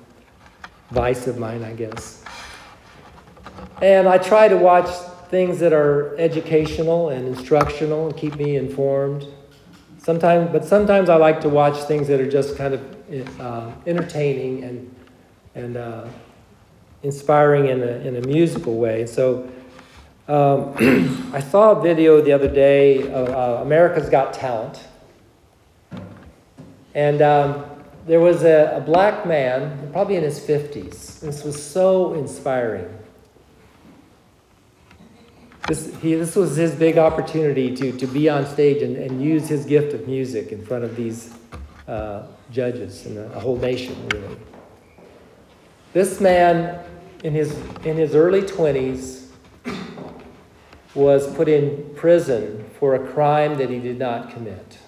vice 0.94 1.26
of 1.26 1.40
mine, 1.40 1.64
I 1.64 1.74
guess. 1.74 2.24
And 3.82 4.08
I 4.08 4.20
try 4.20 4.48
to 4.48 4.58
watch 4.58 4.90
things 5.30 5.60
that 5.60 5.74
are 5.74 6.16
educational 6.18 7.10
and 7.10 7.28
instructional 7.28 8.08
and 8.08 8.18
keep 8.18 8.36
me 8.36 8.56
informed. 8.56 9.28
Sometimes, 9.98 10.52
but 10.52 10.66
sometimes 10.66 11.10
I 11.10 11.16
like 11.16 11.42
to 11.42 11.50
watch 11.50 11.78
things 11.84 12.08
that 12.08 12.20
are 12.20 12.30
just 12.30 12.58
kind 12.58 12.74
of 12.74 13.40
uh, 13.40 13.72
entertaining 13.86 14.64
and 14.64 14.96
and 15.56 15.78
uh, 15.78 16.08
inspiring 17.04 17.68
in 17.68 17.82
a 17.82 17.92
in 18.08 18.16
a 18.16 18.28
musical 18.28 18.78
way. 18.78 19.06
So. 19.06 19.50
Um, 20.28 20.76
I 21.34 21.40
saw 21.40 21.72
a 21.72 21.82
video 21.82 22.22
the 22.22 22.34
other 22.34 22.48
day 22.48 23.12
of 23.12 23.30
uh, 23.30 23.64
America's 23.64 24.10
Got 24.10 24.32
Talent. 24.32 24.84
And 26.94 27.24
um, 27.24 27.66
there 28.06 28.20
was 28.20 28.44
a, 28.44 28.76
a 28.78 28.80
black 28.80 29.26
man, 29.26 29.90
probably 29.92 30.18
in 30.18 30.24
his 30.24 30.40
50s. 30.40 31.20
This 31.20 31.44
was 31.44 31.62
so 31.62 32.14
inspiring. 32.14 32.96
This, 35.70 35.96
he, 36.02 36.16
this 36.16 36.36
was 36.36 36.56
his 36.56 36.74
big 36.74 36.98
opportunity 36.98 37.76
to, 37.76 37.92
to 37.92 38.08
be 38.08 38.28
on 38.28 38.48
stage 38.48 38.82
and, 38.82 38.98
and 38.98 39.22
use 39.22 39.48
his 39.48 39.68
gift 39.68 39.94
of 39.94 40.08
music 40.08 40.52
in 40.52 40.66
front 40.66 40.84
of 40.84 40.96
these 40.96 41.32
uh, 41.88 42.24
judges 42.50 43.06
and 43.06 43.20
a, 43.20 43.32
a 43.34 43.40
whole 43.40 43.56
nation, 43.56 43.96
really. 44.10 44.36
This 45.94 46.20
man, 46.20 46.84
in 47.24 47.34
his, 47.34 47.56
in 47.86 47.98
his 47.98 48.16
early 48.16 48.42
20s, 48.42 49.28
was 50.96 51.32
put 51.36 51.48
in 51.48 51.92
prison 51.96 52.68
for 52.80 52.96
a 52.96 53.12
crime 53.12 53.60
that 53.60 53.70
he 53.70 53.78
did 53.78 54.00
not 54.00 54.32
commit. 54.32 54.80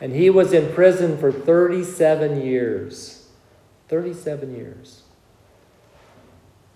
And 0.00 0.12
he 0.12 0.30
was 0.30 0.52
in 0.52 0.72
prison 0.72 1.18
for 1.18 1.32
37 1.32 2.42
years. 2.42 3.28
37 3.88 4.54
years. 4.54 5.02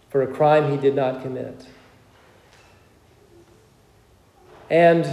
For 0.09 0.23
a 0.23 0.27
crime 0.27 0.73
he 0.73 0.77
did 0.77 0.97
not 0.97 1.23
commit. 1.23 1.69
And 4.71 5.05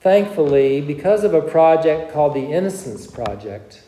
thankfully, 0.00 0.82
because 0.82 1.24
of 1.24 1.32
a 1.32 1.40
project 1.40 2.12
called 2.12 2.34
the 2.34 2.44
Innocence 2.44 3.06
Project, 3.06 3.82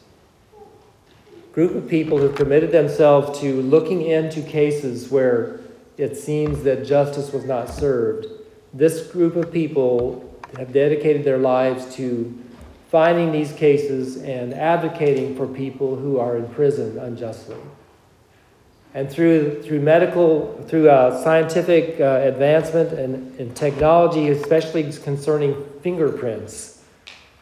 group 1.52 1.74
of 1.74 1.88
people 1.88 2.18
who 2.18 2.32
committed 2.32 2.72
themselves 2.72 3.38
to 3.40 3.60
looking 3.62 4.02
into 4.02 4.40
cases 4.42 5.10
where 5.10 5.60
it 5.98 6.16
seems 6.16 6.62
that 6.62 6.86
justice 6.86 7.32
was 7.32 7.44
not 7.44 7.68
served, 7.68 8.26
this 8.72 9.06
group 9.10 9.36
of 9.36 9.52
people 9.52 10.22
have 10.56 10.72
dedicated 10.72 11.24
their 11.24 11.38
lives 11.38 11.94
to 11.94 12.42
finding 12.90 13.32
these 13.32 13.52
cases 13.52 14.16
and 14.18 14.54
advocating 14.54 15.36
for 15.36 15.46
people 15.46 15.96
who 15.96 16.18
are 16.18 16.36
in 16.36 16.48
prison 16.48 16.98
unjustly 16.98 17.56
and 18.96 19.10
through, 19.10 19.62
through 19.62 19.80
medical, 19.80 20.58
through 20.68 20.88
uh, 20.88 21.22
scientific 21.22 22.00
uh, 22.00 22.22
advancement 22.24 22.98
and, 22.98 23.38
and 23.38 23.54
technology, 23.54 24.30
especially 24.30 24.90
concerning 24.90 25.54
fingerprints, 25.82 26.82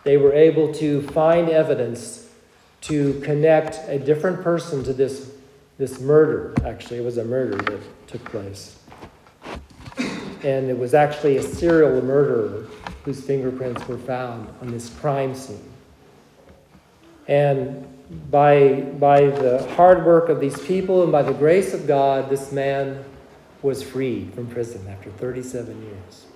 they 0.02 0.16
were 0.16 0.32
able 0.32 0.74
to 0.74 1.02
find 1.12 1.48
evidence 1.48 2.28
to 2.80 3.20
connect 3.20 3.78
a 3.88 4.00
different 4.00 4.42
person 4.42 4.82
to 4.82 4.92
this, 4.92 5.30
this 5.78 6.00
murder. 6.00 6.56
Actually, 6.66 6.98
it 6.98 7.04
was 7.04 7.18
a 7.18 7.24
murder 7.24 7.56
that 7.70 8.08
took 8.08 8.24
place. 8.24 8.76
And 10.42 10.68
it 10.68 10.76
was 10.76 10.92
actually 10.92 11.36
a 11.36 11.42
serial 11.44 12.02
murderer 12.02 12.66
whose 13.04 13.24
fingerprints 13.24 13.86
were 13.86 13.96
found 13.96 14.52
on 14.60 14.72
this 14.72 14.90
crime 14.90 15.36
scene. 15.36 15.72
And 17.28 17.86
by, 18.30 18.82
by 18.98 19.26
the 19.26 19.66
hard 19.74 20.04
work 20.04 20.28
of 20.28 20.40
these 20.40 20.60
people 20.60 21.02
and 21.02 21.10
by 21.10 21.22
the 21.22 21.32
grace 21.32 21.72
of 21.72 21.86
God, 21.86 22.28
this 22.28 22.52
man 22.52 23.04
was 23.62 23.82
freed 23.82 24.34
from 24.34 24.46
prison 24.46 24.86
after 24.88 25.10
37 25.10 25.82
years. 25.82 26.26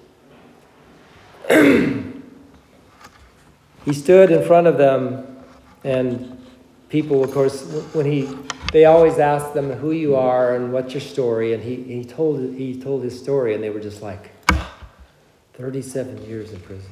he 3.84 3.92
stood 3.92 4.30
in 4.30 4.46
front 4.46 4.66
of 4.66 4.78
them, 4.78 5.36
and 5.84 6.42
people, 6.88 7.22
of 7.22 7.32
course, 7.32 7.62
when 7.92 8.06
he, 8.06 8.28
they 8.72 8.86
always 8.86 9.18
asked 9.18 9.54
them 9.54 9.70
who 9.70 9.92
you 9.92 10.16
are 10.16 10.56
and 10.56 10.72
what's 10.72 10.94
your 10.94 11.00
story, 11.02 11.52
and 11.52 11.62
he, 11.62 11.82
he, 11.82 12.04
told, 12.04 12.54
he 12.54 12.80
told 12.80 13.02
his 13.02 13.18
story, 13.18 13.54
and 13.54 13.62
they 13.62 13.70
were 13.70 13.80
just 13.80 14.02
like, 14.02 14.30
ah, 14.48 14.74
37 15.54 16.24
years 16.26 16.52
in 16.52 16.60
prison. 16.60 16.90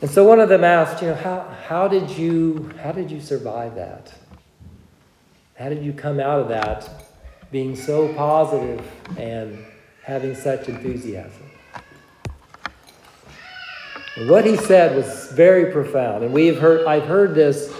And 0.00 0.10
so 0.10 0.24
one 0.24 0.38
of 0.38 0.48
them 0.48 0.62
asked, 0.62 1.02
you 1.02 1.08
know, 1.08 1.14
how, 1.14 1.40
how, 1.66 1.88
did 1.88 2.10
you, 2.10 2.70
how 2.82 2.92
did 2.92 3.10
you 3.10 3.20
survive 3.20 3.74
that? 3.74 4.12
How 5.56 5.68
did 5.68 5.82
you 5.82 5.92
come 5.92 6.20
out 6.20 6.40
of 6.40 6.48
that 6.48 6.88
being 7.50 7.74
so 7.74 8.12
positive 8.14 8.80
and 9.18 9.58
having 10.04 10.36
such 10.36 10.68
enthusiasm? 10.68 11.50
And 14.16 14.30
what 14.30 14.44
he 14.44 14.56
said 14.56 14.96
was 14.96 15.32
very 15.32 15.72
profound, 15.72 16.24
and 16.24 16.32
we've 16.32 16.58
heard, 16.58 16.86
I've 16.86 17.04
heard 17.04 17.34
this 17.34 17.72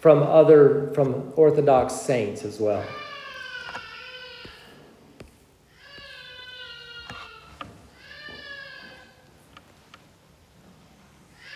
from 0.00 0.22
other, 0.22 0.90
from 0.94 1.32
Orthodox 1.34 1.94
saints 1.94 2.44
as 2.44 2.60
well. 2.60 2.84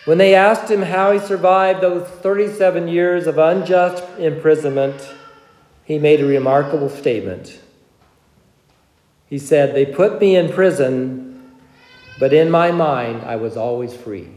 When 0.09 0.17
they 0.17 0.33
asked 0.33 0.71
him 0.71 0.81
how 0.81 1.11
he 1.11 1.19
survived 1.19 1.81
those 1.81 2.07
37 2.07 2.87
years 2.87 3.27
of 3.27 3.37
unjust 3.37 4.03
imprisonment, 4.17 5.07
he 5.85 5.99
made 5.99 6.19
a 6.19 6.25
remarkable 6.25 6.89
statement. 6.89 7.59
He 9.27 9.37
said, 9.37 9.75
They 9.75 9.85
put 9.85 10.19
me 10.19 10.35
in 10.35 10.51
prison, 10.51 11.53
but 12.19 12.33
in 12.33 12.49
my 12.49 12.71
mind, 12.71 13.21
I 13.21 13.35
was 13.35 13.55
always 13.55 13.95
free. 13.95 14.29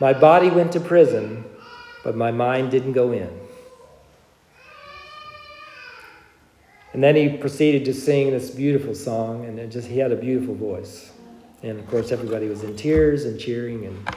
My 0.00 0.12
body 0.12 0.50
went 0.50 0.72
to 0.72 0.80
prison, 0.80 1.44
but 2.02 2.16
my 2.16 2.32
mind 2.32 2.72
didn't 2.72 2.94
go 2.94 3.12
in. 3.12 3.30
And 6.92 7.04
then 7.04 7.14
he 7.14 7.36
proceeded 7.36 7.84
to 7.84 7.94
sing 7.94 8.32
this 8.32 8.50
beautiful 8.50 8.96
song, 8.96 9.44
and 9.44 9.70
just 9.70 9.86
he 9.86 9.98
had 9.98 10.10
a 10.10 10.16
beautiful 10.16 10.56
voice. 10.56 11.12
And 11.62 11.78
of 11.78 11.86
course, 11.88 12.10
everybody 12.12 12.48
was 12.48 12.62
in 12.62 12.76
tears 12.76 13.24
and 13.24 13.38
cheering 13.38 13.84
and 13.84 14.16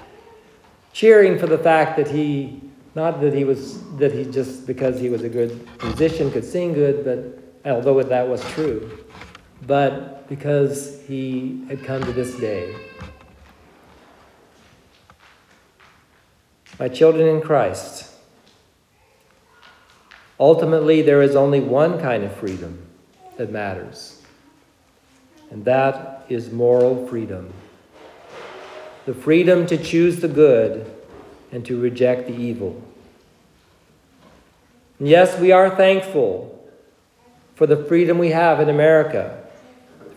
cheering 0.93 1.37
for 1.37 1.47
the 1.47 1.57
fact 1.57 1.97
that 1.97 2.07
he, 2.07 2.61
not 2.95 3.19
that 3.21 3.33
he 3.33 3.43
was, 3.43 3.83
that 3.97 4.13
he 4.13 4.25
just 4.25 4.65
because 4.65 4.99
he 4.99 5.09
was 5.09 5.23
a 5.23 5.29
good 5.29 5.67
musician 5.83 6.31
could 6.31 6.45
sing 6.45 6.73
good, 6.73 7.03
but 7.03 7.69
although 7.69 8.01
that 8.01 8.27
was 8.27 8.41
true, 8.51 9.05
but 9.67 10.27
because 10.29 11.01
he 11.07 11.65
had 11.67 11.83
come 11.83 12.03
to 12.03 12.11
this 12.13 12.35
day. 12.39 12.75
My 16.79 16.89
children 16.89 17.27
in 17.27 17.41
Christ, 17.41 18.11
ultimately, 20.39 21.01
there 21.01 21.21
is 21.21 21.35
only 21.35 21.59
one 21.59 21.99
kind 21.99 22.23
of 22.23 22.33
freedom 22.35 22.87
that 23.37 23.51
matters, 23.51 24.22
and 25.53 25.63
that 25.63 26.25
is 26.27 26.51
moral 26.51 27.07
freedom 27.07 27.53
the 29.05 29.13
freedom 29.13 29.67
to 29.67 29.77
choose 29.77 30.21
the 30.21 30.27
good 30.27 30.89
and 31.51 31.65
to 31.65 31.79
reject 31.79 32.27
the 32.27 32.33
evil. 32.33 32.81
And 34.99 35.07
yes, 35.07 35.37
we 35.39 35.51
are 35.51 35.69
thankful 35.69 36.49
for 37.55 37.67
the 37.67 37.83
freedom 37.85 38.17
we 38.17 38.29
have 38.29 38.59
in 38.59 38.69
America 38.69 39.39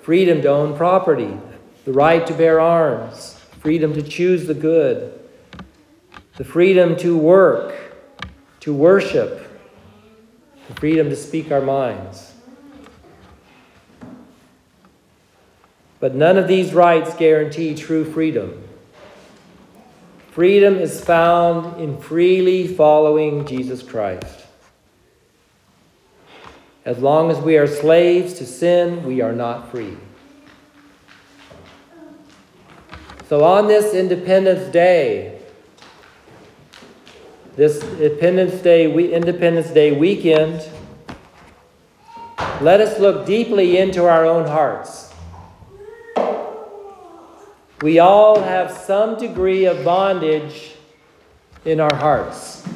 freedom 0.03 0.41
to 0.41 0.49
own 0.49 0.77
property, 0.77 1.37
the 1.85 1.93
right 1.93 2.25
to 2.29 2.33
bear 2.33 2.61
arms, 2.61 3.41
freedom 3.59 3.93
to 3.93 4.01
choose 4.01 4.47
the 4.47 4.55
good, 4.55 5.19
the 6.37 6.45
freedom 6.45 6.95
to 6.97 7.19
work, 7.19 7.75
to 8.61 8.73
worship, 8.73 9.51
the 10.69 10.75
freedom 10.75 11.11
to 11.11 11.17
speak 11.17 11.51
our 11.51 11.61
minds. 11.61 12.36
But 15.99 16.15
none 16.15 16.37
of 16.37 16.49
these 16.49 16.75
rights 16.75 17.15
guarantee 17.15 17.75
true 17.75 18.05
freedom. 18.05 18.63
Freedom 20.31 20.77
is 20.77 21.03
found 21.03 21.81
in 21.81 21.99
freely 21.99 22.69
following 22.69 23.47
Jesus 23.47 23.83
Christ. 23.83 24.45
As 26.85 26.99
long 26.99 27.31
as 27.31 27.39
we 27.39 27.57
are 27.57 27.67
slaves 27.67 28.35
to 28.35 28.47
sin, 28.47 29.03
we 29.05 29.21
are 29.23 29.33
not 29.33 29.71
free. 29.71 29.97
So 33.29 33.43
on 33.43 33.67
this 33.67 33.93
Independence 33.93 34.71
Day, 34.73 35.41
this 37.57 37.83
Independence 37.83 38.61
Day, 38.61 38.93
Independence 39.13 39.71
Day 39.71 39.99
weekend, 39.99 40.63
let 42.61 42.81
us 42.81 43.01
look 43.01 43.27
deeply 43.27 43.79
into 43.79 44.05
our 44.05 44.27
own 44.27 44.47
hearts. 44.47 45.06
We 47.83 47.99
all 47.99 48.41
have 48.41 48.73
some 48.73 49.19
degree 49.19 49.67
of 49.67 49.85
bondage 49.85 50.73
in 51.67 51.79
our 51.79 51.95
hearts. 51.95 52.67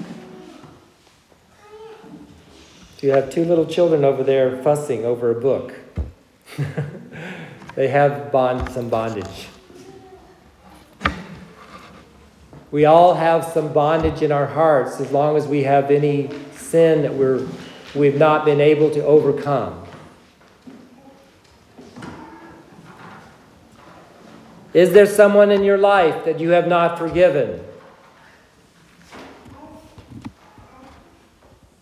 You 3.00 3.12
have 3.12 3.30
two 3.30 3.46
little 3.46 3.64
children 3.64 4.04
over 4.04 4.22
there 4.22 4.62
fussing 4.62 5.06
over 5.06 5.30
a 5.30 5.40
book. 5.40 5.72
they 7.74 7.88
have 7.88 8.30
bond, 8.30 8.70
some 8.72 8.90
bondage. 8.90 9.48
We 12.70 12.84
all 12.84 13.14
have 13.14 13.46
some 13.46 13.72
bondage 13.72 14.20
in 14.20 14.30
our 14.30 14.46
hearts 14.46 15.00
as 15.00 15.10
long 15.10 15.38
as 15.38 15.46
we 15.46 15.62
have 15.62 15.90
any 15.90 16.28
sin 16.52 17.02
that 17.02 17.14
we're, 17.14 17.48
we've 17.94 18.18
not 18.18 18.44
been 18.44 18.60
able 18.60 18.90
to 18.90 19.02
overcome. 19.02 19.82
Is 24.72 24.92
there 24.92 25.06
someone 25.06 25.50
in 25.50 25.64
your 25.64 25.78
life 25.78 26.24
that 26.24 26.38
you 26.38 26.50
have 26.50 26.68
not 26.68 26.98
forgiven? 26.98 27.64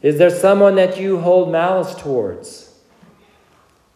Is 0.00 0.18
there 0.18 0.30
someone 0.30 0.76
that 0.76 0.98
you 0.98 1.18
hold 1.18 1.50
malice 1.50 1.94
towards? 1.94 2.72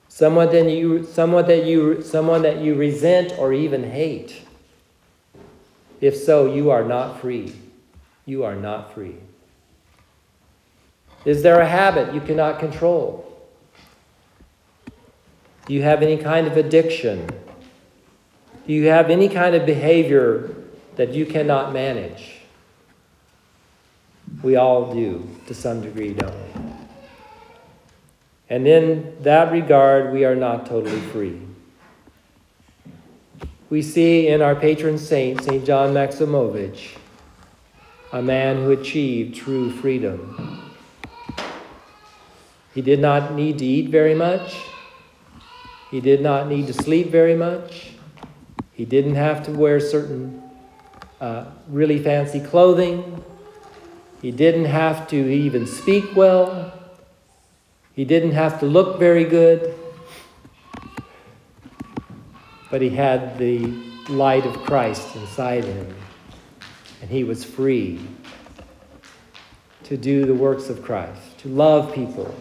Someone 0.09 0.51
that 0.53 0.69
you, 0.69 1.05
someone 1.05 1.47
that 1.47 1.65
you, 1.65 2.03
someone 2.03 2.43
that 2.43 2.59
you 2.59 2.75
resent 2.75 3.33
or 3.39 3.53
even 3.53 3.91
hate? 3.91 4.43
If 6.01 6.17
so, 6.17 6.53
you 6.53 6.71
are 6.71 6.85
not 6.85 7.21
free. 7.21 7.55
You 8.27 8.45
are 8.45 8.57
not 8.57 8.93
free. 8.93 9.17
Is 11.25 11.43
there 11.43 11.61
a 11.61 11.69
habit 11.69 12.13
you 12.13 12.21
cannot 12.21 12.59
control? 12.59 13.29
Do 15.67 15.73
you 15.73 15.83
have 15.83 16.03
any 16.03 16.19
kind 16.19 16.47
of 16.49 16.57
addiction? 16.57 17.29
Do 18.67 18.73
you 18.73 18.87
have 18.87 19.11
any 19.11 19.29
kind 19.29 19.55
of 19.55 19.67
behavior 19.67 20.55
that 20.97 21.13
you 21.13 21.27
cannot 21.27 21.73
manage? 21.73 22.41
We 24.43 24.57
all 24.57 24.95
do 24.95 25.29
to 25.47 25.55
some 25.55 25.81
degree, 25.83 26.15
don't 26.15 26.35
we? 26.35 26.63
And 28.49 28.67
in 28.67 29.17
that 29.23 29.51
regard, 29.51 30.13
we 30.13 30.25
are 30.25 30.37
not 30.37 30.67
totally 30.67 31.01
free 31.01 31.41
we 33.73 33.81
see 33.81 34.29
in 34.29 34.43
our 34.43 34.55
patron 34.55 34.99
saint, 34.99 35.43
St. 35.43 35.65
John 35.65 35.95
Maximovich, 35.95 36.99
a 38.13 38.21
man 38.21 38.57
who 38.57 38.71
achieved 38.73 39.35
true 39.35 39.71
freedom. 39.71 40.71
He 42.75 42.83
did 42.83 43.01
not 43.01 43.33
need 43.33 43.57
to 43.61 43.65
eat 43.65 43.89
very 43.89 44.15
much. 44.15 44.55
He 45.91 46.03
did 46.03 46.21
not 46.21 46.49
need 46.49 46.67
to 46.67 46.75
sleep 46.75 47.07
very 47.07 47.35
much. 47.35 47.92
He 48.73 48.85
didn't 48.85 49.15
have 49.15 49.45
to 49.45 49.53
wear 49.53 49.81
certain 49.81 50.43
uh, 51.21 51.47
really 51.69 52.03
fancy 52.03 52.41
clothing. 52.41 53.23
He 54.21 54.31
didn't 54.31 54.67
have 54.67 55.09
to 55.09 55.17
even 55.17 55.67
speak 55.67 56.17
well. 56.17 56.73
He 57.95 58.05
didn't 58.05 58.33
have 58.33 58.61
to 58.61 58.67
look 58.67 58.99
very 58.99 59.25
good 59.25 59.75
but 62.73 62.81
he 62.81 62.89
had 62.89 63.37
the 63.37 63.67
light 64.09 64.47
of 64.47 64.57
Christ 64.65 65.15
inside 65.15 65.63
him, 65.63 65.95
and 67.03 67.11
he 67.11 67.23
was 67.23 67.45
free 67.45 68.01
to 69.85 69.99
do 69.99 70.25
the 70.25 70.33
works 70.33 70.71
of 70.71 70.83
Christ, 70.83 71.39
to 71.41 71.49
love 71.49 71.95
people, 71.95 72.35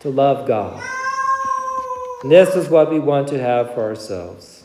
to 0.00 0.08
love 0.08 0.48
God. 0.48 0.82
And 2.22 2.32
this 2.32 2.56
is 2.56 2.70
what 2.70 2.90
we 2.90 2.98
want 2.98 3.28
to 3.28 3.38
have 3.38 3.74
for 3.74 3.82
ourselves. 3.82 4.59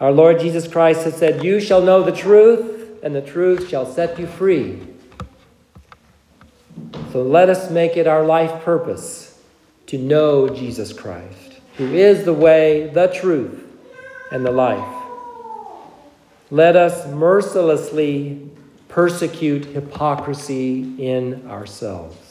Our 0.00 0.12
Lord 0.12 0.40
Jesus 0.40 0.68
Christ 0.68 1.04
has 1.04 1.16
said, 1.16 1.44
You 1.44 1.60
shall 1.60 1.82
know 1.82 2.02
the 2.02 2.12
truth, 2.12 3.00
and 3.02 3.14
the 3.14 3.22
truth 3.22 3.68
shall 3.68 3.86
set 3.86 4.18
you 4.18 4.26
free. 4.26 4.80
So 7.12 7.22
let 7.22 7.48
us 7.48 7.70
make 7.70 7.96
it 7.96 8.06
our 8.06 8.24
life 8.24 8.62
purpose 8.62 9.40
to 9.86 9.98
know 9.98 10.48
Jesus 10.48 10.92
Christ 10.92 11.46
who 11.76 11.92
is 11.94 12.24
the 12.24 12.32
way, 12.32 12.88
the 12.88 13.08
truth, 13.08 13.62
and 14.32 14.44
the 14.44 14.50
life. 14.50 15.02
Let 16.50 16.74
us 16.74 17.06
mercilessly 17.08 18.50
persecute 18.88 19.66
hypocrisy 19.66 20.94
in 20.98 21.46
ourselves. 21.48 22.25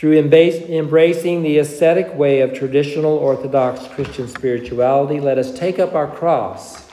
Through 0.00 0.16
embracing 0.16 1.42
the 1.42 1.58
ascetic 1.58 2.14
way 2.14 2.40
of 2.40 2.54
traditional 2.54 3.18
Orthodox 3.18 3.86
Christian 3.88 4.28
spirituality, 4.28 5.20
let 5.20 5.36
us 5.36 5.52
take 5.52 5.78
up 5.78 5.94
our 5.94 6.06
cross 6.06 6.88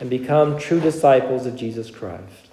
and 0.00 0.10
become 0.10 0.58
true 0.58 0.78
disciples 0.78 1.46
of 1.46 1.56
Jesus 1.56 1.90
Christ. 1.90 2.50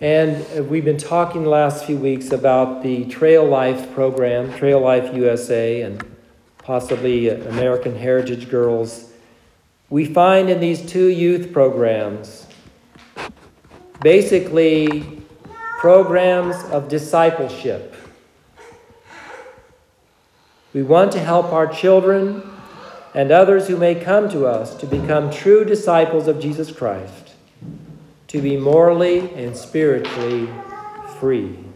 And 0.00 0.70
we've 0.70 0.84
been 0.84 0.98
talking 0.98 1.42
the 1.42 1.50
last 1.50 1.84
few 1.84 1.96
weeks 1.96 2.30
about 2.30 2.84
the 2.84 3.06
Trail 3.06 3.44
Life 3.44 3.92
program, 3.92 4.56
Trail 4.56 4.78
Life 4.78 5.12
USA, 5.16 5.82
and 5.82 6.06
possibly 6.58 7.28
American 7.28 7.96
Heritage 7.96 8.48
Girls. 8.48 9.10
We 9.90 10.04
find 10.04 10.48
in 10.48 10.60
these 10.60 10.80
two 10.80 11.08
youth 11.08 11.52
programs 11.52 12.46
basically 14.00 15.17
programs 15.78 16.56
of 16.70 16.88
discipleship. 16.88 17.94
We 20.74 20.82
want 20.82 21.12
to 21.12 21.20
help 21.20 21.52
our 21.52 21.66
children 21.66 22.42
and 23.14 23.30
others 23.30 23.68
who 23.68 23.76
may 23.76 23.94
come 23.94 24.28
to 24.30 24.46
us 24.46 24.74
to 24.76 24.86
become 24.86 25.30
true 25.30 25.64
disciples 25.64 26.28
of 26.28 26.40
Jesus 26.40 26.70
Christ 26.70 27.28
to 28.28 28.42
be 28.42 28.58
morally 28.58 29.32
and 29.34 29.56
spiritually 29.56 30.48
free. 31.18 31.46
In 31.46 31.66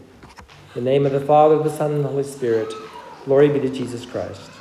the 0.75 0.81
name 0.81 1.05
of 1.05 1.11
the 1.11 1.19
Father, 1.19 1.57
the 1.63 1.69
Son, 1.69 1.93
and 1.93 2.05
the 2.05 2.09
Holy 2.09 2.23
Spirit, 2.23 2.71
glory 3.25 3.49
be 3.49 3.59
to 3.59 3.69
Jesus 3.69 4.05
Christ. 4.05 4.51